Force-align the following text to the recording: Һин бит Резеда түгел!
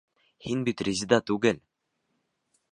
Һин 0.45 0.63
бит 0.69 0.81
Резеда 0.87 1.21
түгел! 1.29 1.61